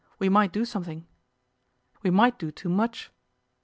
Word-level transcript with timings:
We 0.17 0.29
might 0.29 0.51
do 0.51 0.65
something.' 0.65 1.05
'We 2.01 2.09
might 2.09 2.39
do 2.39 2.49
too 2.49 2.69
much. 2.69 3.11